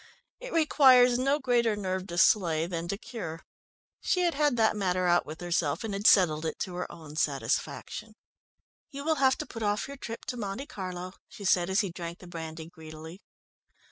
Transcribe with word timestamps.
It 0.39 0.51
requires 0.51 1.19
no 1.19 1.37
greater 1.37 1.75
nerve 1.75 2.07
to 2.07 2.17
slay 2.17 2.65
than 2.65 2.87
to 2.87 2.97
cure. 2.97 3.45
She 3.99 4.21
had 4.21 4.33
had 4.33 4.57
that 4.57 4.75
matter 4.75 5.05
out 5.05 5.27
with 5.27 5.41
herself, 5.41 5.83
and 5.83 5.93
had 5.93 6.07
settled 6.07 6.43
it 6.43 6.57
to 6.61 6.73
her 6.73 6.91
own 6.91 7.15
satisfaction. 7.15 8.15
"You 8.89 9.03
will 9.05 9.17
have 9.21 9.37
to 9.37 9.45
put 9.45 9.61
off 9.61 9.87
your 9.87 9.97
trip 9.97 10.25
to 10.25 10.37
Monte 10.37 10.65
Carlo," 10.65 11.13
she 11.27 11.45
said, 11.45 11.69
as 11.69 11.81
he 11.81 11.91
drank 11.91 12.17
the 12.17 12.25
brandy 12.25 12.65
greedily. 12.67 13.21